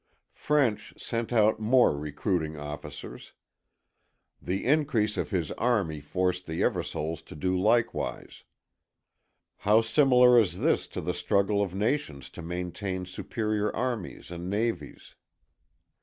French 0.33 0.95
sent 0.99 1.31
out 1.31 1.59
more 1.59 1.95
recruiting 1.95 2.57
officers. 2.57 3.33
The 4.41 4.65
increase 4.65 5.15
of 5.15 5.29
his 5.29 5.51
"army" 5.51 5.99
forced 6.01 6.47
the 6.47 6.63
Eversoles 6.63 7.21
to 7.27 7.35
do 7.35 7.55
likewise. 7.55 8.43
How 9.57 9.81
similar 9.81 10.39
is 10.39 10.57
this 10.57 10.87
to 10.87 11.01
the 11.01 11.13
struggle 11.13 11.61
of 11.61 11.75
nations 11.75 12.31
to 12.31 12.41
maintain 12.41 13.05
superior 13.05 13.71
armies 13.75 14.31
and 14.31 14.49
navies. 14.49 15.13